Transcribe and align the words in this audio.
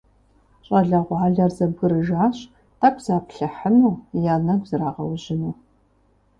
ЩӀалэгъуалэр 0.65 1.51
зэбгрыжащ 1.57 2.37
тӀэкӀу 2.79 3.03
заплъыхьыну, 3.05 4.01
я 4.33 4.35
нэгу 4.45 4.67
зрагъэужьыну. 4.69 5.53